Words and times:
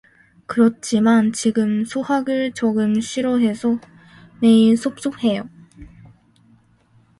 그렇지만 0.47 1.31
지금 1.31 1.85
수학을 1.85 2.53
조금 2.53 2.99
싫어해서 2.99 3.79
매일 4.41 4.75
섭섭해요. 4.75 5.47